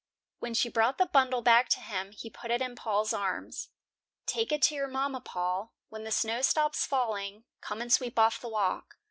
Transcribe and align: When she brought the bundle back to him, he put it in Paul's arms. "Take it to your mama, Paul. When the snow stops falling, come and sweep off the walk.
When 0.39 0.55
she 0.55 0.67
brought 0.67 0.97
the 0.97 1.05
bundle 1.05 1.43
back 1.43 1.69
to 1.69 1.79
him, 1.79 2.11
he 2.11 2.27
put 2.31 2.49
it 2.49 2.59
in 2.59 2.75
Paul's 2.75 3.13
arms. 3.13 3.69
"Take 4.25 4.51
it 4.51 4.63
to 4.63 4.73
your 4.73 4.87
mama, 4.87 5.21
Paul. 5.21 5.75
When 5.89 6.05
the 6.05 6.11
snow 6.11 6.41
stops 6.41 6.87
falling, 6.87 7.43
come 7.61 7.81
and 7.83 7.93
sweep 7.93 8.17
off 8.17 8.41
the 8.41 8.49
walk. 8.49 8.97